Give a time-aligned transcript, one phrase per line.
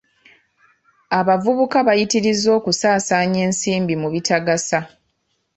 [1.19, 4.79] Abavubuka bayitirizza okusaasaanya ensimbi mu bitagasa.